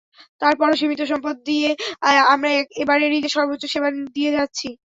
তার 0.41 0.53
পরও 0.59 0.75
সীমিত 0.79 1.01
সম্পদ 1.11 1.35
দিয়ে 1.45 1.69
আমরা 2.33 2.49
এবারের 2.81 3.11
ঈদে 3.17 3.29
সর্বোচ্চ 3.35 3.63
সেবা 3.73 3.89
দিয়ে 4.15 4.31
যাচ্ছি। 4.37 4.67